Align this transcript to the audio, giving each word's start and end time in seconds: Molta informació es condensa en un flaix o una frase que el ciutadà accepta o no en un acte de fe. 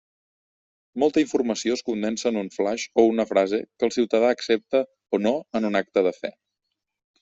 Molta 1.03 1.21
informació 1.23 1.75
es 1.77 1.85
condensa 1.91 2.27
en 2.31 2.41
un 2.43 2.51
flaix 2.57 2.87
o 3.03 3.07
una 3.13 3.29
frase 3.35 3.63
que 3.69 3.89
el 3.91 3.95
ciutadà 4.01 4.35
accepta 4.39 4.85
o 5.19 5.25
no 5.29 5.39
en 5.61 5.73
un 5.75 5.83
acte 5.85 6.09
de 6.11 6.21
fe. 6.23 6.39